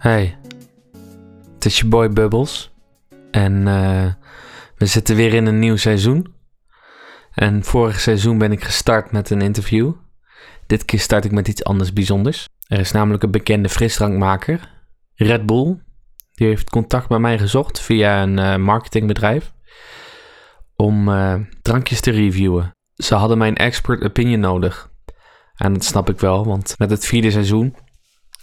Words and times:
Hey, 0.00 0.38
het 1.54 1.64
is 1.64 1.78
je 1.78 1.86
boy 1.86 2.08
Bubbles. 2.08 2.70
En 3.30 3.68
eh, 3.68 4.12
we 4.76 4.86
zitten 4.86 5.16
weer 5.16 5.34
in 5.34 5.46
een 5.46 5.58
nieuw 5.58 5.76
seizoen. 5.76 6.34
En 7.34 7.64
vorig 7.64 8.00
seizoen 8.00 8.38
ben 8.38 8.52
ik 8.52 8.64
gestart 8.64 9.12
met 9.12 9.30
een 9.30 9.40
interview. 9.40 9.92
Dit 10.66 10.84
keer 10.84 11.00
start 11.00 11.24
ik 11.24 11.32
met 11.32 11.48
iets 11.48 11.64
anders 11.64 11.92
bijzonders. 11.92 12.48
Er 12.66 12.78
is 12.78 12.92
namelijk 12.92 13.22
een 13.22 13.30
bekende 13.30 13.68
frisdrankmaker, 13.68 14.84
Red 15.14 15.46
Bull. 15.46 15.82
Die 16.34 16.46
heeft 16.46 16.70
contact 16.70 17.08
met 17.08 17.20
mij 17.20 17.38
gezocht 17.38 17.80
via 17.80 18.22
een 18.22 18.38
eh, 18.38 18.56
marketingbedrijf. 18.56 19.52
Om 20.76 21.08
eh, 21.08 21.34
drankjes 21.62 22.00
te 22.00 22.10
reviewen. 22.10 22.70
Ze 22.94 23.14
hadden 23.14 23.38
mijn 23.38 23.56
expert 23.56 24.04
opinion 24.04 24.40
nodig. 24.40 24.90
En 25.54 25.72
dat 25.72 25.84
snap 25.84 26.10
ik 26.10 26.20
wel, 26.20 26.44
want 26.44 26.74
met 26.78 26.90
het 26.90 27.06
vierde 27.06 27.30
seizoen 27.30 27.76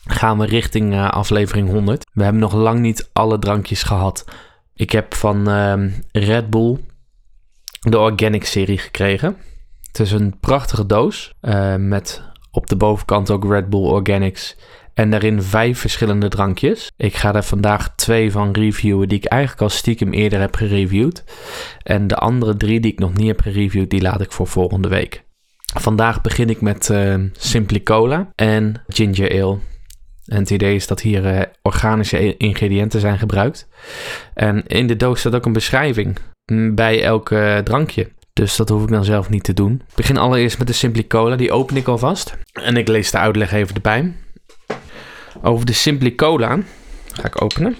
gaan 0.07 0.37
we 0.37 0.45
richting 0.45 0.93
uh, 0.93 1.09
aflevering 1.09 1.69
100. 1.69 2.05
We 2.13 2.23
hebben 2.23 2.41
nog 2.41 2.53
lang 2.53 2.79
niet 2.79 3.09
alle 3.13 3.39
drankjes 3.39 3.83
gehad. 3.83 4.25
Ik 4.73 4.91
heb 4.91 5.13
van 5.13 5.49
uh, 5.49 5.73
Red 6.11 6.49
Bull 6.49 6.77
de 7.79 7.99
Organic 7.99 8.45
serie 8.45 8.77
gekregen. 8.77 9.37
Het 9.87 9.99
is 9.99 10.11
een 10.11 10.39
prachtige 10.39 10.85
doos 10.85 11.33
uh, 11.41 11.75
met 11.75 12.23
op 12.51 12.67
de 12.67 12.75
bovenkant 12.75 13.31
ook 13.31 13.45
Red 13.45 13.69
Bull 13.69 13.85
Organics. 13.85 14.57
En 14.93 15.09
daarin 15.09 15.41
vijf 15.41 15.79
verschillende 15.79 16.27
drankjes. 16.27 16.91
Ik 16.95 17.15
ga 17.15 17.35
er 17.35 17.43
vandaag 17.43 17.95
twee 17.95 18.31
van 18.31 18.51
reviewen 18.51 19.07
die 19.07 19.17
ik 19.17 19.25
eigenlijk 19.25 19.61
al 19.61 19.69
stiekem 19.69 20.13
eerder 20.13 20.39
heb 20.39 20.55
gereviewd. 20.55 21.23
En 21.83 22.07
de 22.07 22.15
andere 22.15 22.57
drie 22.57 22.79
die 22.79 22.91
ik 22.91 22.99
nog 22.99 23.13
niet 23.13 23.27
heb 23.27 23.41
gereviewd, 23.41 23.89
die 23.89 24.01
laat 24.01 24.21
ik 24.21 24.31
voor 24.31 24.47
volgende 24.47 24.87
week. 24.87 25.23
Vandaag 25.79 26.21
begin 26.21 26.49
ik 26.49 26.61
met 26.61 26.89
uh, 26.89 27.15
Simply 27.31 27.83
Cola 27.83 28.31
en 28.35 28.83
Ginger 28.87 29.43
Ale. 29.43 29.57
En 30.27 30.39
het 30.39 30.49
idee 30.49 30.75
is 30.75 30.87
dat 30.87 31.01
hier 31.01 31.35
uh, 31.35 31.41
organische 31.61 32.37
ingrediënten 32.37 32.99
zijn 32.99 33.19
gebruikt. 33.19 33.67
En 34.33 34.67
in 34.67 34.87
de 34.87 34.95
doos 34.95 35.19
staat 35.19 35.35
ook 35.35 35.45
een 35.45 35.53
beschrijving 35.53 36.17
bij 36.73 37.03
elk 37.03 37.29
uh, 37.29 37.57
drankje. 37.57 38.09
Dus 38.33 38.55
dat 38.55 38.69
hoef 38.69 38.83
ik 38.83 38.89
dan 38.89 39.05
zelf 39.05 39.29
niet 39.29 39.43
te 39.43 39.53
doen. 39.53 39.73
Ik 39.89 39.95
begin 39.95 40.17
allereerst 40.17 40.57
met 40.57 40.67
de 40.67 40.73
Simply 40.73 41.07
Cola. 41.07 41.35
Die 41.35 41.51
open 41.51 41.75
ik 41.75 41.87
alvast. 41.87 42.37
En 42.51 42.77
ik 42.77 42.87
lees 42.87 43.11
de 43.11 43.17
uitleg 43.17 43.51
even 43.51 43.75
erbij. 43.75 44.13
Over 45.41 45.65
de 45.65 45.73
Simply 45.73 46.15
Cola 46.15 46.59
ga 47.13 47.25
ik 47.25 47.41
openen. 47.41 47.75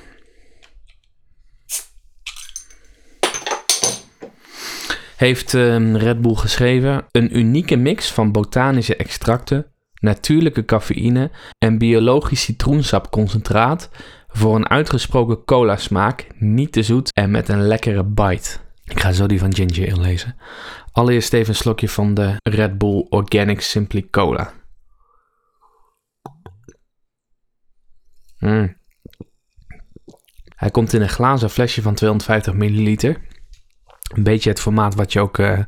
Heeft 5.18 5.54
um, 5.54 5.96
Red 5.96 6.22
Bull 6.22 6.36
geschreven: 6.36 7.06
een 7.12 7.38
unieke 7.38 7.76
mix 7.76 8.12
van 8.12 8.32
botanische 8.32 8.96
extracten, 8.96 9.66
natuurlijke 10.00 10.66
cafeïne 10.66 11.32
en 11.58 11.78
biologisch 11.78 12.42
citroensapconcentraat 12.42 13.90
voor 14.28 14.56
een 14.56 14.70
uitgesproken 14.70 15.44
cola 15.46 15.78
smaak, 15.78 16.28
niet 16.36 16.72
te 16.72 16.84
zoet 16.84 17.14
en 17.14 17.32
met 17.32 17.50
een 17.50 17.62
lekkere 17.62 18.04
bite. 18.04 18.58
Ik 18.84 19.00
ga 19.00 19.12
zo 19.12 19.26
die 19.28 19.40
van 19.40 19.56
ginger 19.56 19.94
ale 19.94 20.02
lezen. 20.02 20.36
Allereerst 20.92 21.34
even 21.34 21.50
een 21.50 21.56
slokje 21.56 21.90
van 21.90 22.14
de 22.14 22.36
Red 22.44 22.78
Bull 22.78 23.06
Organic 23.10 23.62
Simply 23.62 24.08
Cola. 24.12 24.54
Mm. 28.40 28.76
Hij 30.56 30.70
komt 30.70 30.94
in 30.94 31.02
een 31.02 31.10
glazen 31.10 31.50
flesje 31.50 31.82
van 31.82 31.94
250 31.96 32.54
milliliter. 32.54 33.22
Een 34.16 34.24
beetje 34.24 34.50
het 34.50 34.60
formaat 34.60 34.96
wat 34.96 35.14
je 35.14 35.20
ook 35.20 35.38
uh, 35.38 35.60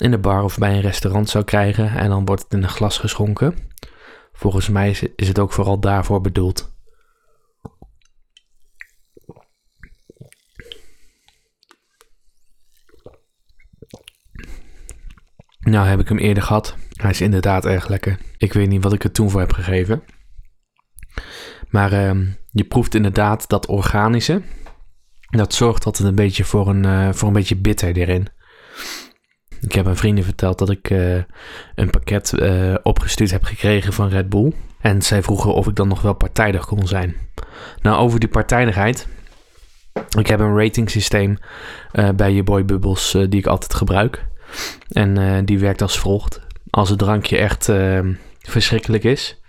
in 0.00 0.10
de 0.10 0.18
bar 0.18 0.42
of 0.42 0.58
bij 0.58 0.74
een 0.74 0.80
restaurant 0.80 1.28
zou 1.28 1.44
krijgen. 1.44 1.90
En 1.90 2.08
dan 2.08 2.24
wordt 2.24 2.42
het 2.42 2.52
in 2.52 2.62
een 2.62 2.68
glas 2.68 2.98
geschonken. 2.98 3.54
Volgens 4.32 4.68
mij 4.68 4.90
is 5.16 5.28
het 5.28 5.38
ook 5.38 5.52
vooral 5.52 5.80
daarvoor 5.80 6.20
bedoeld. 6.20 6.72
Nou 15.60 15.86
heb 15.86 16.00
ik 16.00 16.08
hem 16.08 16.18
eerder 16.18 16.42
gehad. 16.42 16.76
Hij 16.92 17.10
is 17.10 17.20
inderdaad 17.20 17.66
erg 17.66 17.88
lekker. 17.88 18.18
Ik 18.38 18.52
weet 18.52 18.68
niet 18.68 18.82
wat 18.82 18.92
ik 18.92 19.04
er 19.04 19.12
toen 19.12 19.30
voor 19.30 19.40
heb 19.40 19.52
gegeven. 19.52 20.02
Maar 21.68 21.92
uh, 21.92 22.26
je 22.50 22.64
proeft 22.64 22.94
inderdaad 22.94 23.48
dat 23.48 23.66
organische. 23.66 24.42
Dat 25.30 25.54
zorgt 25.54 25.84
altijd 25.84 26.08
een 26.08 26.14
beetje 26.14 26.44
voor 26.44 26.68
een, 26.68 26.84
uh, 26.84 27.12
voor 27.12 27.28
een 27.28 27.34
beetje 27.34 27.56
bitter 27.56 27.96
erin. 27.96 28.28
Ik 29.60 29.72
heb 29.72 29.86
aan 29.86 29.96
vrienden 29.96 30.24
verteld 30.24 30.58
dat 30.58 30.70
ik 30.70 30.90
uh, 30.90 31.22
een 31.74 31.90
pakket 31.90 32.32
uh, 32.32 32.74
opgestuurd 32.82 33.30
heb 33.30 33.44
gekregen 33.44 33.92
van 33.92 34.08
Red 34.08 34.28
Bull. 34.28 34.52
En 34.80 35.02
zij 35.02 35.22
vroegen 35.22 35.54
of 35.54 35.66
ik 35.66 35.76
dan 35.76 35.88
nog 35.88 36.02
wel 36.02 36.14
partijdig 36.14 36.66
kon 36.66 36.86
zijn. 36.86 37.16
Nou, 37.82 37.96
over 37.96 38.20
die 38.20 38.28
partijdigheid. 38.28 39.08
Ik 40.18 40.26
heb 40.26 40.40
een 40.40 40.56
ratingsysteem 40.56 41.38
bij 42.16 42.32
je 42.32 42.42
boy 42.42 42.64
Bubbles 42.64 43.10
die 43.10 43.40
ik 43.40 43.46
altijd 43.46 43.74
gebruik. 43.74 44.26
En 44.88 45.44
die 45.44 45.58
werkt 45.58 45.82
als 45.82 45.98
volgt. 45.98 46.40
Als 46.70 46.88
het 46.88 46.98
drankje 46.98 47.38
echt 47.38 47.68
ehm, 47.68 48.12
verschrikkelijk 48.40 49.04
is. 49.04 49.40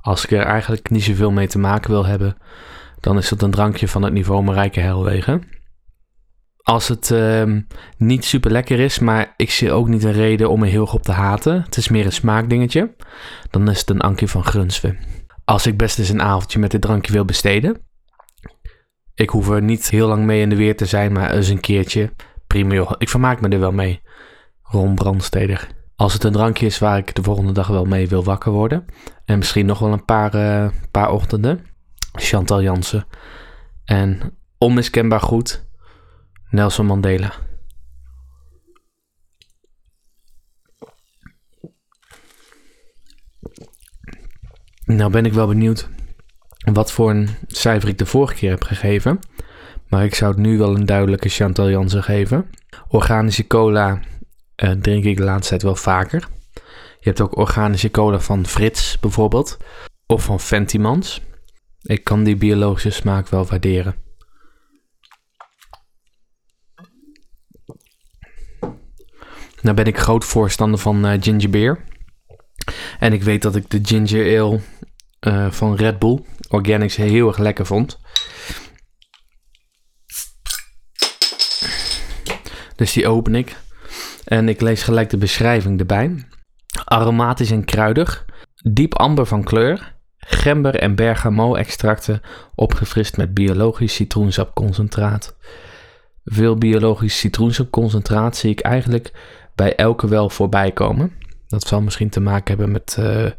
Als 0.00 0.24
ik 0.24 0.30
er 0.30 0.44
eigenlijk 0.44 0.90
niet 0.90 1.02
zoveel 1.02 1.30
mee 1.30 1.46
te 1.46 1.58
maken 1.58 1.90
wil 1.90 2.06
hebben. 2.06 2.36
Dan 3.00 3.18
is 3.18 3.28
dat 3.28 3.42
een 3.42 3.50
drankje 3.50 3.88
van 3.88 4.02
het 4.02 4.12
niveau 4.12 4.42
Marijke 4.42 4.80
Helwegen 4.80 5.42
als 6.62 6.88
het 6.88 7.10
uh, 7.10 7.58
niet 7.96 8.24
super 8.24 8.50
lekker 8.50 8.80
is, 8.80 8.98
maar 8.98 9.34
ik 9.36 9.50
zie 9.50 9.72
ook 9.72 9.88
niet 9.88 10.04
een 10.04 10.12
reden 10.12 10.50
om 10.50 10.62
er 10.62 10.68
heel 10.68 10.82
erg 10.82 10.94
op 10.94 11.02
te 11.02 11.12
haten. 11.12 11.62
Het 11.62 11.76
is 11.76 11.88
meer 11.88 12.04
een 12.04 12.12
smaakdingetje. 12.12 12.94
Dan 13.50 13.70
is 13.70 13.78
het 13.78 13.90
een 13.90 14.00
Ankie 14.00 14.28
van 14.28 14.44
Grunsven. 14.44 14.98
Als 15.44 15.66
ik 15.66 15.76
best 15.76 15.98
eens 15.98 16.08
een 16.08 16.22
avondje 16.22 16.58
met 16.58 16.70
dit 16.70 16.80
drankje 16.80 17.12
wil 17.12 17.24
besteden. 17.24 17.80
Ik 19.14 19.30
hoef 19.30 19.48
er 19.48 19.62
niet 19.62 19.90
heel 19.90 20.08
lang 20.08 20.24
mee 20.24 20.40
in 20.40 20.48
de 20.48 20.56
weer 20.56 20.76
te 20.76 20.86
zijn, 20.86 21.12
maar 21.12 21.30
eens 21.30 21.48
een 21.48 21.60
keertje. 21.60 22.12
Prima 22.46 22.74
joh, 22.74 22.92
ik 22.98 23.08
vermaak 23.08 23.40
me 23.40 23.48
er 23.48 23.60
wel 23.60 23.72
mee. 23.72 24.02
Ron 24.62 24.94
Brandsteder. 24.94 25.68
Als 25.96 26.12
het 26.12 26.24
een 26.24 26.32
drankje 26.32 26.66
is 26.66 26.78
waar 26.78 26.98
ik 26.98 27.14
de 27.14 27.22
volgende 27.22 27.52
dag 27.52 27.66
wel 27.66 27.84
mee 27.84 28.08
wil 28.08 28.24
wakker 28.24 28.52
worden. 28.52 28.84
En 29.24 29.38
misschien 29.38 29.66
nog 29.66 29.78
wel 29.78 29.92
een 29.92 30.04
paar, 30.04 30.34
uh, 30.34 30.68
paar 30.90 31.10
ochtenden. 31.10 31.64
Chantal 32.12 32.62
Jansen. 32.62 33.06
En 33.84 34.38
onmiskenbaar 34.58 35.20
goed 35.20 35.70
Nelson 36.52 36.86
Mandela. 36.86 37.32
Nou 44.84 45.10
ben 45.10 45.24
ik 45.24 45.32
wel 45.32 45.46
benieuwd 45.46 45.88
wat 46.72 46.92
voor 46.92 47.10
een 47.10 47.28
cijfer 47.46 47.88
ik 47.88 47.98
de 47.98 48.06
vorige 48.06 48.34
keer 48.34 48.50
heb 48.50 48.62
gegeven. 48.62 49.18
Maar 49.88 50.04
ik 50.04 50.14
zou 50.14 50.32
het 50.32 50.40
nu 50.40 50.58
wel 50.58 50.74
een 50.74 50.86
duidelijke 50.86 51.28
Chantal 51.28 51.70
Jansen 51.70 52.02
geven. 52.02 52.50
Organische 52.88 53.46
cola 53.46 54.00
uh, 54.56 54.70
drink 54.70 55.04
ik 55.04 55.16
de 55.16 55.22
laatste 55.22 55.48
tijd 55.48 55.62
wel 55.62 55.76
vaker. 55.76 56.28
Je 57.00 57.08
hebt 57.08 57.20
ook 57.20 57.36
organische 57.36 57.90
cola 57.90 58.20
van 58.20 58.46
Frits 58.46 58.98
bijvoorbeeld. 59.00 59.56
Of 60.06 60.24
van 60.24 60.40
Fentimans. 60.40 61.22
Ik 61.82 62.04
kan 62.04 62.24
die 62.24 62.36
biologische 62.36 62.90
smaak 62.90 63.28
wel 63.28 63.46
waarderen. 63.46 64.01
Nou 69.62 69.76
ben 69.76 69.84
ik 69.84 69.98
groot 69.98 70.24
voorstander 70.24 70.78
van 70.78 71.06
uh, 71.06 71.12
ginger 71.20 71.50
beer. 71.50 71.84
En 72.98 73.12
ik 73.12 73.22
weet 73.22 73.42
dat 73.42 73.56
ik 73.56 73.70
de 73.70 73.78
ginger 73.82 74.40
ale 74.40 74.60
uh, 75.20 75.50
van 75.50 75.76
Red 75.76 75.98
Bull 75.98 76.24
Organics 76.48 76.96
heel 76.96 77.28
erg 77.28 77.38
lekker 77.38 77.66
vond. 77.66 77.98
Dus 82.76 82.92
die 82.92 83.08
open 83.08 83.34
ik. 83.34 83.56
En 84.24 84.48
ik 84.48 84.60
lees 84.60 84.82
gelijk 84.82 85.10
de 85.10 85.16
beschrijving 85.16 85.80
erbij. 85.80 86.26
Aromatisch 86.84 87.50
en 87.50 87.64
kruidig. 87.64 88.24
Diep 88.54 88.94
amber 88.94 89.26
van 89.26 89.44
kleur. 89.44 89.94
Gember 90.16 90.74
en 90.76 90.94
bergamo 90.94 91.54
extracten 91.54 92.20
opgefrist 92.54 93.16
met 93.16 93.34
biologisch 93.34 93.94
citroensapconcentraat. 93.94 95.36
Veel 96.24 96.56
biologisch 96.56 97.18
citroensapconcentraat 97.18 98.36
zie 98.36 98.50
ik 98.50 98.60
eigenlijk 98.60 99.12
bij 99.54 99.74
elke 99.74 100.08
wel 100.08 100.30
voorbij 100.30 100.72
komen. 100.72 101.12
Dat 101.48 101.66
zal 101.66 101.80
misschien 101.80 102.10
te 102.10 102.20
maken 102.20 102.48
hebben 102.48 102.72
met 102.72 102.96
uh, 102.98 103.30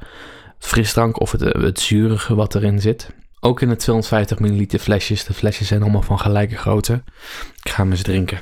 frisdrank 0.60 1.20
of 1.20 1.32
het, 1.32 1.42
het 1.42 1.80
zurige 1.80 2.36
wat 2.36 2.56
erin 2.56 2.82
zit. 2.82 3.10
Ook 3.40 3.62
in 3.62 3.70
de 3.70 3.76
250 3.76 4.40
ml 4.40 4.66
flesjes. 4.80 5.24
De 5.24 5.34
flesjes 5.34 5.68
zijn 5.68 5.82
allemaal 5.82 6.02
van 6.02 6.20
gelijke 6.20 6.58
grootte. 6.58 7.04
Ik 7.64 7.72
ga 7.72 7.82
hem 7.82 7.92
eens 7.92 8.02
drinken. 8.02 8.40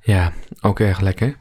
Ja, 0.00 0.32
ook 0.60 0.80
erg 0.80 1.00
lekker. 1.00 1.36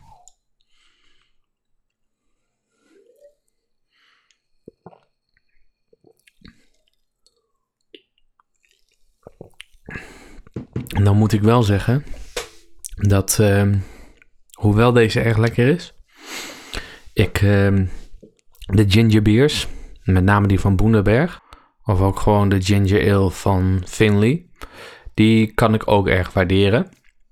En 10.94 11.04
dan 11.04 11.18
moet 11.18 11.34
ik 11.34 11.42
wel 11.42 11.64
zeggen 11.64 12.06
dat 12.96 13.38
uh, 13.42 13.74
Hoewel 14.54 14.94
deze 14.94 15.20
erg 15.20 15.38
lekker 15.38 15.68
is. 15.68 15.94
Ik, 17.14 17.42
ehm, 17.42 17.86
de 18.60 18.90
ginger 18.90 19.22
beers, 19.22 19.68
met 20.04 20.24
name 20.24 20.48
die 20.48 20.60
van 20.60 20.76
Boenderberg, 20.76 21.42
of 21.84 22.02
ook 22.02 22.20
gewoon 22.20 22.50
de 22.50 22.62
ginger 22.62 23.14
ale 23.14 23.32
van 23.32 23.82
Finley, 23.86 24.46
die 25.14 25.54
kan 25.54 25.74
ik 25.74 25.88
ook 25.88 26.08
erg 26.08 26.34
waarderen. 26.34 26.90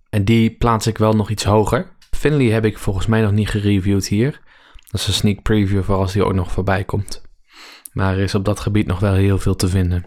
En 0.09 0.25
die 0.25 0.55
plaats 0.55 0.87
ik 0.87 0.97
wel 0.97 1.13
nog 1.13 1.29
iets 1.29 1.43
hoger. 1.43 1.95
Finley 2.11 2.45
heb 2.47 2.65
ik 2.65 2.77
volgens 2.77 3.05
mij 3.05 3.21
nog 3.21 3.31
niet 3.31 3.49
gereviewd 3.49 4.07
hier. 4.07 4.41
Dat 4.89 5.01
is 5.01 5.07
een 5.07 5.13
sneak 5.13 5.41
preview 5.41 5.83
voor 5.83 5.95
als 5.95 6.13
die 6.13 6.23
ook 6.23 6.33
nog 6.33 6.51
voorbij 6.51 6.83
komt. 6.83 7.21
Maar 7.93 8.13
er 8.13 8.23
is 8.23 8.35
op 8.35 8.45
dat 8.45 8.59
gebied 8.59 8.87
nog 8.87 8.99
wel 8.99 9.13
heel 9.13 9.37
veel 9.37 9.55
te 9.55 9.67
vinden. 9.67 10.05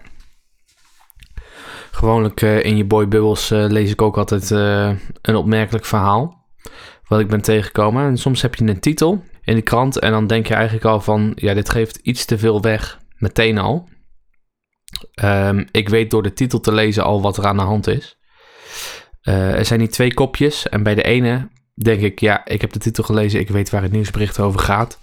Gewoonlijk 1.95 2.43
uh, 2.43 2.65
in 2.65 2.77
je 2.77 2.85
boy 2.85 3.09
bubbles 3.09 3.51
uh, 3.51 3.65
lees 3.69 3.91
ik 3.91 4.03
ook 4.03 4.19
altijd 4.19 4.51
uh, 4.51 4.93
een 5.23 5.37
opmerkelijk 5.37 5.85
verhaal. 5.85 6.49
Wat 7.07 7.21
ik 7.21 7.29
ben 7.29 7.41
tegengekomen. 7.41 8.05
En 8.05 8.17
soms 8.17 8.43
heb 8.43 8.55
je 8.55 8.65
een 8.65 8.81
titel 8.81 9.25
in 9.43 9.55
de 9.55 9.63
krant. 9.63 9.99
En 9.99 10.11
dan 10.11 10.27
denk 10.27 10.47
je 10.47 10.55
eigenlijk 10.55 10.85
al 10.85 11.01
van. 11.01 11.33
Ja, 11.35 11.55
dit 11.55 11.71
geeft 11.71 11.97
iets 11.97 12.25
te 12.25 12.39
veel 12.39 12.61
weg. 12.61 12.99
Meteen 13.17 13.59
al. 13.59 13.89
Um, 15.23 15.67
ik 15.71 15.89
weet 15.89 16.11
door 16.11 16.23
de 16.23 16.33
titel 16.33 16.61
te 16.61 16.73
lezen 16.73 17.05
al 17.05 17.23
wat 17.23 17.37
er 17.37 17.47
aan 17.47 17.57
de 17.57 17.63
hand 17.63 17.87
is. 17.87 18.19
er 19.23 19.65
zijn 19.65 19.81
hier 19.81 19.91
twee 19.91 20.15
kopjes. 20.15 20.69
En 20.69 20.83
bij 20.83 20.95
de 20.95 21.03
ene 21.03 21.49
denk 21.75 22.01
ik. 22.01 22.21
Ja, 22.21 22.45
ik 22.45 22.61
heb 22.61 22.73
de 22.73 22.79
titel 22.79 23.05
gelezen. 23.05 23.41
Ik 23.41 23.49
weet 23.49 23.71
waar 23.71 23.83
het 23.83 23.93
nieuwsbericht 23.93 24.41
over 24.41 24.61
gaat. 24.61 24.99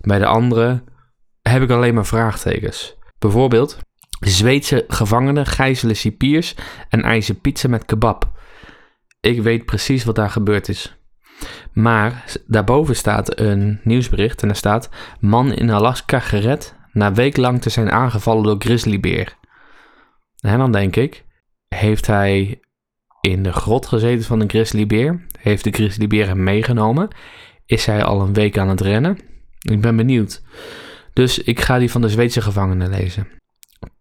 Bij 0.00 0.18
de 0.18 0.26
andere 0.26 0.82
heb 1.42 1.62
ik 1.62 1.70
alleen 1.70 1.94
maar 1.94 2.06
vraagtekens. 2.06 2.96
Bijvoorbeeld. 3.18 3.78
Zweedse 4.20 4.84
gevangenen 4.88 5.46
gijzelen 5.46 5.96
cipiers 5.96 6.54
en 6.88 7.02
eisen 7.02 7.40
pizza 7.40 7.68
met 7.68 7.84
kebab. 7.84 8.30
Ik 9.20 9.42
weet 9.42 9.64
precies 9.64 10.04
wat 10.04 10.14
daar 10.14 10.30
gebeurd 10.30 10.68
is. 10.68 10.96
Maar 11.72 12.24
daarboven 12.46 12.96
staat 12.96 13.40
een 13.40 13.80
nieuwsbericht 13.84 14.42
en 14.42 14.48
er 14.48 14.56
staat: 14.56 14.88
Man 15.20 15.52
in 15.52 15.70
Alaska 15.70 16.20
gered 16.20 16.74
na 16.92 17.12
week 17.12 17.34
te 17.34 17.70
zijn 17.70 17.90
aangevallen 17.90 18.42
door 18.42 18.56
grizzlybeer. 18.58 19.36
En 20.40 20.58
dan 20.58 20.72
denk 20.72 20.96
ik: 20.96 21.24
Heeft 21.68 22.06
hij 22.06 22.60
in 23.20 23.42
de 23.42 23.52
grot 23.52 23.86
gezeten 23.86 24.24
van 24.24 24.40
een 24.40 24.50
grizzlybeer? 24.50 25.26
Heeft 25.38 25.64
de 25.64 25.70
grizzlybeer 25.70 26.26
hem 26.26 26.42
meegenomen? 26.42 27.08
Is 27.66 27.86
hij 27.86 28.04
al 28.04 28.20
een 28.20 28.32
week 28.32 28.58
aan 28.58 28.68
het 28.68 28.80
rennen? 28.80 29.18
Ik 29.58 29.80
ben 29.80 29.96
benieuwd. 29.96 30.42
Dus 31.12 31.38
ik 31.38 31.60
ga 31.60 31.78
die 31.78 31.90
van 31.90 32.00
de 32.00 32.08
Zweedse 32.08 32.40
gevangenen 32.40 32.90
lezen. 32.90 33.28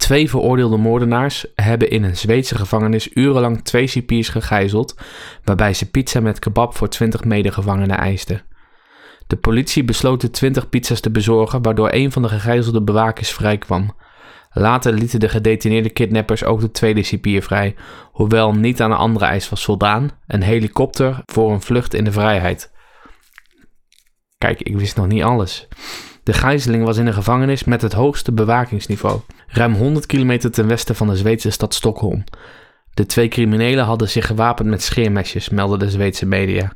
Twee 0.08 0.30
veroordeelde 0.30 0.78
moordenaars 0.78 1.46
hebben 1.56 1.90
in 1.90 2.04
een 2.04 2.18
Zweedse 2.18 2.56
gevangenis 2.56 3.16
urenlang 3.16 3.64
twee 3.64 3.88
cipiers 3.88 4.30
gegijzeld, 4.30 4.96
waarbij 5.44 5.74
ze 5.74 5.90
pizza 5.90 6.20
met 6.20 6.40
kebab 6.40 6.76
voor 6.76 6.90
20 6.90 7.24
medegevangenen 7.24 7.98
eisten. 7.98 8.42
De 9.28 9.36
politie 9.36 9.84
besloot 9.84 10.22
de 10.22 10.30
20 10.30 10.70
pizza's 10.70 11.00
te 11.00 11.12
bezorgen, 11.12 11.62
waardoor 11.62 11.90
een 11.92 12.12
van 12.12 12.22
de 12.22 12.28
gegijzelde 12.30 12.84
bewakers 12.84 13.32
vrijkwam. 13.32 13.96
Later 14.52 14.94
lieten 14.94 15.20
de 15.20 15.30
gedetineerde 15.30 15.90
kidnappers 15.90 16.44
ook 16.44 16.60
de 16.60 16.72
tweede 16.72 17.04
cipier 17.04 17.44
vrij, 17.44 17.76
hoewel 18.12 18.54
niet 18.54 18.82
aan 18.82 18.92
een 18.92 18.98
andere 18.98 19.26
eis 19.26 19.50
was 19.50 19.66
voldaan: 19.66 20.12
een 20.28 20.44
helikopter 20.44 21.22
voor 21.26 21.52
een 21.52 21.62
vlucht 21.62 21.94
in 21.94 22.04
de 22.04 22.12
vrijheid. 22.12 22.72
Kijk, 24.38 24.62
ik 24.62 24.78
wist 24.78 24.96
nog 24.96 25.08
niet 25.08 25.24
alles. 25.24 25.68
De 26.28 26.34
gijzeling 26.34 26.84
was 26.84 26.98
in 26.98 27.08
een 27.08 27.14
gevangenis 27.14 27.64
met 27.64 27.82
het 27.82 27.94
hoogste 27.94 28.32
bewakingsniveau, 28.32 29.20
ruim 29.48 29.74
100 29.74 30.06
kilometer 30.06 30.52
ten 30.52 30.68
westen 30.68 30.96
van 30.96 31.08
de 31.08 31.16
Zweedse 31.16 31.50
stad 31.50 31.74
Stockholm. 31.74 32.24
De 32.94 33.06
twee 33.06 33.28
criminelen 33.28 33.86
hadden 33.86 34.10
zich 34.10 34.26
gewapend 34.26 34.70
met 34.70 34.84
scheermesjes, 34.84 35.50
melden 35.50 35.80
de 35.80 35.90
Zweedse 35.90 36.26
media. 36.26 36.72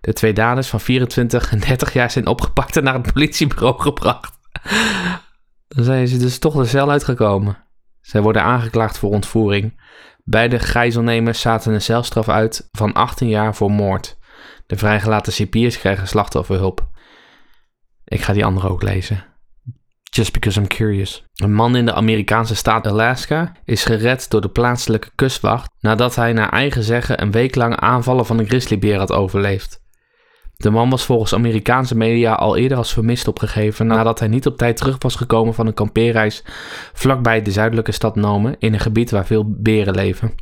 De 0.00 0.12
twee 0.12 0.32
daders 0.32 0.68
van 0.68 0.80
24 0.80 1.52
en 1.52 1.60
30 1.60 1.92
jaar 1.92 2.10
zijn 2.10 2.26
opgepakt 2.26 2.76
en 2.76 2.84
naar 2.84 2.94
het 2.94 3.12
politiebureau 3.12 3.80
gebracht. 3.80 4.38
Dan 5.68 5.84
zijn 5.84 6.08
ze 6.08 6.16
dus 6.16 6.38
toch 6.38 6.54
de 6.54 6.64
cel 6.64 6.90
uitgekomen. 6.90 7.56
Zij 8.00 8.20
worden 8.22 8.42
aangeklaagd 8.42 8.98
voor 8.98 9.10
ontvoering. 9.10 9.80
Beide 10.24 10.58
gijzelnemers 10.58 11.40
zaten 11.40 11.72
een 11.72 11.82
celstraf 11.82 12.28
uit 12.28 12.68
van 12.72 12.92
18 12.92 13.28
jaar 13.28 13.54
voor 13.54 13.70
moord. 13.70 14.18
De 14.66 14.76
vrijgelaten 14.76 15.32
cipiers 15.32 15.78
krijgen 15.78 16.08
slachtofferhulp. 16.08 16.89
Ik 18.10 18.22
ga 18.22 18.32
die 18.32 18.44
andere 18.44 18.68
ook 18.68 18.82
lezen. 18.82 19.24
Just 20.02 20.32
because 20.32 20.60
I'm 20.60 20.66
curious. 20.66 21.24
Een 21.34 21.54
man 21.54 21.76
in 21.76 21.84
de 21.84 21.92
Amerikaanse 21.92 22.54
staat 22.54 22.86
Alaska 22.86 23.52
is 23.64 23.84
gered 23.84 24.30
door 24.30 24.40
de 24.40 24.48
plaatselijke 24.48 25.10
kustwacht 25.14 25.70
nadat 25.80 26.14
hij 26.14 26.32
naar 26.32 26.48
eigen 26.48 26.82
zeggen 26.82 27.22
een 27.22 27.30
week 27.30 27.54
lang 27.54 27.76
aanvallen 27.76 28.26
van 28.26 28.38
een 28.38 28.46
grizzlybeer 28.46 28.98
had 28.98 29.12
overleefd. 29.12 29.80
De 30.56 30.70
man 30.70 30.90
was 30.90 31.04
volgens 31.04 31.34
Amerikaanse 31.34 31.96
media 31.96 32.32
al 32.32 32.56
eerder 32.56 32.78
als 32.78 32.92
vermist 32.92 33.28
opgegeven 33.28 33.86
nadat 33.86 34.18
hij 34.18 34.28
niet 34.28 34.46
op 34.46 34.56
tijd 34.56 34.76
terug 34.76 34.96
was 34.98 35.14
gekomen 35.14 35.54
van 35.54 35.66
een 35.66 35.74
kampeerreis 35.74 36.44
vlakbij 36.92 37.42
de 37.42 37.50
zuidelijke 37.50 37.92
stad 37.92 38.16
Nome 38.16 38.56
in 38.58 38.72
een 38.72 38.80
gebied 38.80 39.10
waar 39.10 39.26
veel 39.26 39.44
beren 39.46 39.94
leven. 39.94 40.34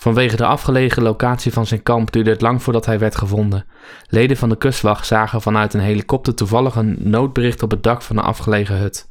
Vanwege 0.00 0.36
de 0.36 0.46
afgelegen 0.46 1.02
locatie 1.02 1.52
van 1.52 1.66
zijn 1.66 1.82
kamp 1.82 2.12
duurde 2.12 2.30
het 2.30 2.40
lang 2.40 2.62
voordat 2.62 2.86
hij 2.86 2.98
werd 2.98 3.16
gevonden. 3.16 3.66
Leden 4.06 4.36
van 4.36 4.48
de 4.48 4.56
kustwacht 4.56 5.06
zagen 5.06 5.42
vanuit 5.42 5.74
een 5.74 5.80
helikopter 5.80 6.34
toevallig 6.34 6.74
een 6.74 6.96
noodbericht 7.00 7.62
op 7.62 7.70
het 7.70 7.82
dak 7.82 8.02
van 8.02 8.16
een 8.16 8.24
afgelegen 8.24 8.78
hut. 8.78 9.08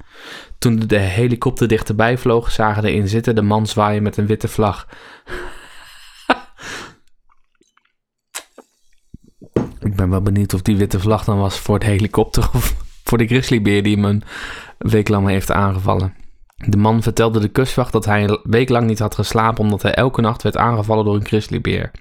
Toen 0.60 0.80
de 0.88 0.98
helikopter 0.98 1.68
dichterbij 1.68 2.18
vloog, 2.18 2.52
zagen 2.52 2.82
de 2.82 2.94
inzittenden 2.94 3.46
man 3.46 3.68
zwaaien 3.68 4.04
met 4.04 4.18
een 4.18 4.26
witte 4.26 4.48
vlag. 4.48 4.88
Ik 9.80 9.96
ben 9.96 10.10
wel 10.10 10.22
benieuwd 10.22 10.54
of 10.54 10.62
die 10.62 10.78
witte 10.78 11.00
vlag 11.00 11.24
dan 11.24 11.40
was 11.40 11.60
voor 11.60 11.80
de 11.80 11.86
helikopter 11.86 12.50
of 12.54 12.76
voor 13.04 13.18
de 13.18 13.28
grizzlybeer 13.28 13.84
die 13.84 13.96
hem 13.96 14.06
een 14.06 14.24
week 14.78 15.08
lang 15.10 15.28
heeft 15.28 15.52
aangevallen. 15.52 16.14
De 16.68 16.78
man 16.78 17.02
vertelde 17.02 17.40
de 17.40 17.48
kustwacht 17.48 17.92
dat 17.92 18.06
hij 18.06 18.24
een 18.24 18.40
week 18.44 18.70
lang 18.70 18.88
niet 18.88 19.00
had 19.00 19.16
geslapen 19.16 19.64
omdat 19.64 19.82
hij 19.82 19.94
elke 19.94 20.22
nacht 20.22 20.44
werd 20.44 20.58
aangevallen 20.58 21.06
door 21.06 21.16
een 21.16 21.26
grizzlybeer. 21.26 21.92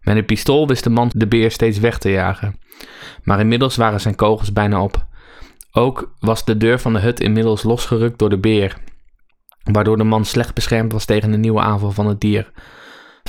Met 0.00 0.16
een 0.16 0.24
pistool 0.24 0.66
wist 0.66 0.84
de 0.84 0.90
man 0.90 1.10
de 1.14 1.26
beer 1.26 1.50
steeds 1.50 1.78
weg 1.78 1.98
te 1.98 2.10
jagen. 2.10 2.58
Maar 3.22 3.40
inmiddels 3.40 3.76
waren 3.76 4.00
zijn 4.00 4.14
kogels 4.14 4.52
bijna 4.52 4.82
op. 4.82 5.06
Ook 5.72 6.14
was 6.18 6.44
de 6.44 6.56
deur 6.56 6.78
van 6.78 6.92
de 6.92 6.98
hut 6.98 7.20
inmiddels 7.20 7.62
losgerukt 7.62 8.18
door 8.18 8.30
de 8.30 8.38
beer, 8.38 8.76
waardoor 9.62 9.96
de 9.96 10.04
man 10.04 10.24
slecht 10.24 10.54
beschermd 10.54 10.92
was 10.92 11.04
tegen 11.04 11.32
een 11.32 11.40
nieuwe 11.40 11.60
aanval 11.60 11.90
van 11.90 12.06
het 12.06 12.20
dier. 12.20 12.50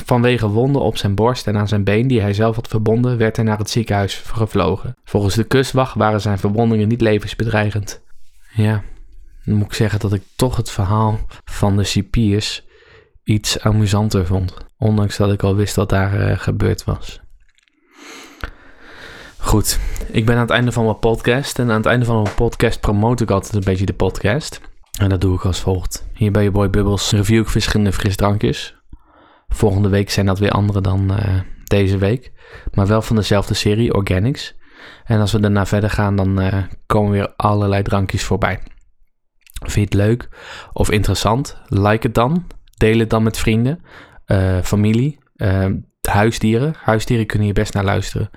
Vanwege 0.05 0.47
wonden 0.47 0.81
op 0.81 0.97
zijn 0.97 1.15
borst 1.15 1.47
en 1.47 1.57
aan 1.57 1.67
zijn 1.67 1.83
been 1.83 2.07
die 2.07 2.21
hij 2.21 2.33
zelf 2.33 2.55
had 2.55 2.67
verbonden, 2.67 3.17
werd 3.17 3.35
hij 3.35 3.45
naar 3.45 3.57
het 3.57 3.69
ziekenhuis 3.69 4.15
gevlogen. 4.15 4.95
Volgens 5.03 5.35
de 5.35 5.43
kustwacht 5.43 5.95
waren 5.95 6.21
zijn 6.21 6.37
verwondingen 6.37 6.87
niet 6.87 7.01
levensbedreigend. 7.01 8.03
Ja, 8.53 8.83
dan 9.45 9.55
moet 9.55 9.65
ik 9.65 9.73
zeggen 9.73 9.99
dat 9.99 10.13
ik 10.13 10.23
toch 10.35 10.55
het 10.55 10.71
verhaal 10.71 11.19
van 11.45 11.77
de 11.77 11.83
cipiers 11.83 12.63
iets 13.23 13.59
amusanter 13.59 14.25
vond. 14.25 14.53
Ondanks 14.77 15.17
dat 15.17 15.31
ik 15.31 15.43
al 15.43 15.55
wist 15.55 15.75
wat 15.75 15.89
daar 15.89 16.29
uh, 16.29 16.39
gebeurd 16.39 16.83
was. 16.83 17.21
Goed, 19.37 19.79
ik 20.07 20.25
ben 20.25 20.35
aan 20.35 20.41
het 20.41 20.49
einde 20.49 20.71
van 20.71 20.83
mijn 20.83 20.99
podcast. 20.99 21.59
En 21.59 21.69
aan 21.69 21.77
het 21.77 21.85
einde 21.85 22.05
van 22.05 22.21
mijn 22.21 22.35
podcast 22.35 22.79
promote 22.79 23.23
ik 23.23 23.31
altijd 23.31 23.53
een 23.53 23.71
beetje 23.71 23.85
de 23.85 23.93
podcast. 23.93 24.61
En 24.99 25.09
dat 25.09 25.21
doe 25.21 25.35
ik 25.35 25.45
als 25.45 25.59
volgt. 25.59 26.07
Hier 26.13 26.31
bij 26.31 26.43
je 26.43 26.51
Boy 26.51 26.69
Bubbles 26.69 27.11
review 27.11 27.41
ik 27.41 27.49
verschillende 27.49 27.93
frisdrankjes. 27.93 28.75
Volgende 29.47 29.89
week 29.89 30.09
zijn 30.09 30.25
dat 30.25 30.39
weer 30.39 30.51
andere 30.51 30.81
dan 30.81 31.11
uh, 31.11 31.39
deze 31.63 31.97
week. 31.97 32.31
Maar 32.73 32.87
wel 32.87 33.01
van 33.01 33.15
dezelfde 33.15 33.53
serie, 33.53 33.93
Organics. 33.93 34.55
En 35.03 35.19
als 35.19 35.31
we 35.31 35.39
daarna 35.39 35.65
verder 35.65 35.89
gaan, 35.89 36.15
dan 36.15 36.41
uh, 36.41 36.63
komen 36.85 37.11
weer 37.11 37.33
allerlei 37.35 37.83
drankjes 37.83 38.23
voorbij. 38.23 38.59
Vind 39.71 39.91
je 39.91 39.97
het 39.97 40.07
leuk 40.07 40.29
of 40.73 40.91
interessant? 40.91 41.57
Like 41.67 42.07
het 42.07 42.15
dan. 42.15 42.47
Deel 42.77 42.99
het 42.99 43.09
dan 43.09 43.23
met 43.23 43.37
vrienden, 43.37 43.83
uh, 44.27 44.61
familie, 44.61 45.19
uh, 45.35 45.65
huisdieren. 46.01 46.75
Huisdieren 46.77 47.25
kunnen 47.25 47.45
hier 47.45 47.55
best 47.55 47.73
naar 47.73 47.83
luisteren. 47.83 48.29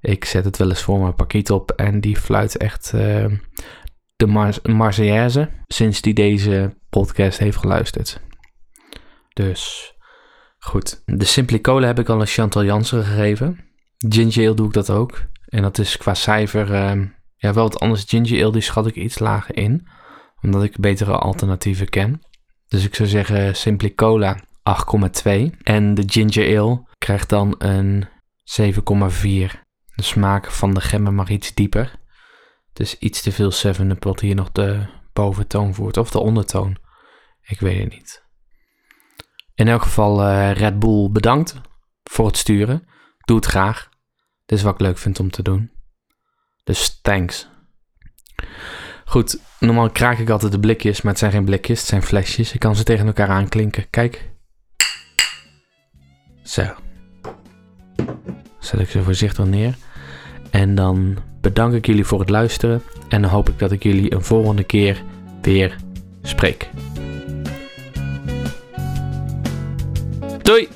Ik 0.00 0.24
zet 0.24 0.44
het 0.44 0.56
wel 0.56 0.68
eens 0.68 0.82
voor 0.82 1.00
mijn 1.00 1.14
pakiet 1.14 1.50
op 1.50 1.70
en 1.70 2.00
die 2.00 2.16
fluit 2.16 2.56
echt 2.56 2.92
uh, 2.94 3.26
de 4.16 4.26
Mar 4.26 4.54
Marseillaise 4.62 5.48
sinds 5.66 6.00
die 6.00 6.14
deze 6.14 6.76
podcast 6.90 7.38
heeft 7.38 7.56
geluisterd. 7.56 8.20
Dus 9.32 9.94
goed. 10.58 11.02
De 11.04 11.24
Simply 11.24 11.60
Cola 11.60 11.86
heb 11.86 11.98
ik 11.98 12.08
al 12.08 12.20
een 12.20 12.26
Chantal 12.26 12.64
Jansen 12.64 13.04
gegeven. 13.04 13.64
Ginger 13.98 14.46
ale 14.46 14.54
doe 14.54 14.66
ik 14.66 14.72
dat 14.72 14.90
ook. 14.90 15.24
En 15.46 15.62
dat 15.62 15.78
is 15.78 15.96
qua 15.96 16.14
cijfer 16.14 16.74
ja, 17.36 17.52
wel 17.52 17.64
wat 17.64 17.80
anders. 17.80 18.04
Ginger 18.06 18.42
ale 18.42 18.52
die 18.52 18.62
schat 18.62 18.86
ik 18.86 18.94
iets 18.94 19.18
lager 19.18 19.56
in 19.56 19.86
omdat 20.42 20.62
ik 20.62 20.80
betere 20.80 21.18
alternatieven 21.18 21.88
ken. 21.88 22.20
Dus 22.68 22.84
ik 22.84 22.94
zou 22.94 23.08
zeggen 23.08 23.56
Simply 23.56 23.94
Cola 23.94 24.36
8,2. 24.36 25.56
En 25.62 25.94
de 25.94 26.02
Ginger 26.06 26.58
Ale 26.58 26.86
krijgt 26.98 27.28
dan 27.28 27.54
een 27.58 28.08
7,4. 28.62 29.64
De 29.94 30.02
smaak 30.02 30.50
van 30.50 30.74
de 30.74 30.80
gemmen 30.80 31.14
mag 31.14 31.28
iets 31.28 31.54
dieper. 31.54 32.04
Dus 32.72 32.98
iets 32.98 33.22
te 33.22 33.32
veel 33.32 33.52
7-up 33.52 34.04
wat 34.04 34.20
hier 34.20 34.34
nog 34.34 34.52
de 34.52 34.86
boventoon 35.12 35.74
voert. 35.74 35.96
Of 35.96 36.10
de 36.10 36.18
ondertoon. 36.18 36.76
Ik 37.42 37.60
weet 37.60 37.82
het 37.82 37.92
niet. 37.92 38.24
In 39.54 39.68
elk 39.68 39.82
geval 39.82 40.22
uh, 40.22 40.52
Red 40.52 40.78
Bull 40.78 41.10
bedankt 41.10 41.60
voor 42.02 42.26
het 42.26 42.36
sturen. 42.36 42.88
Doe 43.24 43.36
het 43.36 43.46
graag. 43.46 43.88
Dit 44.46 44.58
is 44.58 44.64
wat 44.64 44.74
ik 44.74 44.80
leuk 44.80 44.98
vind 44.98 45.20
om 45.20 45.30
te 45.30 45.42
doen. 45.42 45.70
Dus 46.64 47.00
thanks. 47.00 47.48
Goed, 49.08 49.38
normaal 49.60 49.90
kraak 49.90 50.18
ik 50.18 50.30
altijd 50.30 50.52
de 50.52 50.60
blikjes, 50.60 51.02
maar 51.02 51.12
het 51.12 51.20
zijn 51.20 51.32
geen 51.32 51.44
blikjes, 51.44 51.78
het 51.78 51.88
zijn 51.88 52.02
flesjes. 52.02 52.52
Ik 52.52 52.60
kan 52.60 52.76
ze 52.76 52.82
tegen 52.82 53.06
elkaar 53.06 53.28
aanklinken. 53.28 53.90
Kijk. 53.90 54.30
Zo. 56.42 56.62
Zet 58.58 58.80
ik 58.80 58.90
ze 58.90 59.02
voorzichtig 59.02 59.44
neer. 59.44 59.74
En 60.50 60.74
dan 60.74 61.18
bedank 61.40 61.74
ik 61.74 61.86
jullie 61.86 62.04
voor 62.04 62.20
het 62.20 62.30
luisteren. 62.30 62.82
En 63.08 63.22
dan 63.22 63.30
hoop 63.30 63.48
ik 63.48 63.58
dat 63.58 63.72
ik 63.72 63.82
jullie 63.82 64.14
een 64.14 64.24
volgende 64.24 64.64
keer 64.64 65.02
weer 65.42 65.76
spreek. 66.22 66.70
Doei! 70.42 70.68